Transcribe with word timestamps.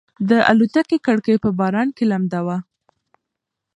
د 0.29 0.31
الوتکې 0.51 0.97
کړکۍ 1.05 1.35
په 1.43 1.49
باران 1.59 1.87
کې 1.95 2.03
لنده 2.11 2.39
وه. 2.45 2.57